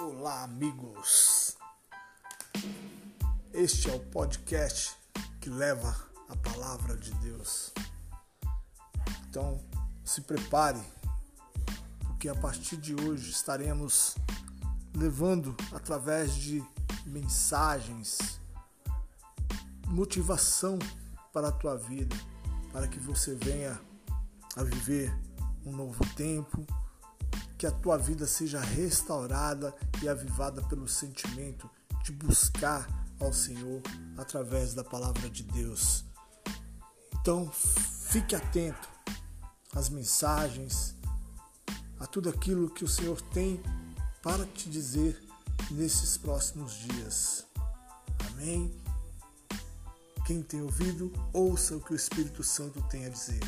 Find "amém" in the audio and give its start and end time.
48.30-48.72